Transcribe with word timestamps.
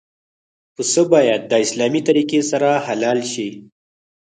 پسه 0.75 1.01
باید 1.13 1.41
د 1.45 1.53
اسلامي 1.65 2.01
طریقې 2.07 2.41
سره 2.51 2.69
حلال 2.85 3.19
شي. 3.31 3.49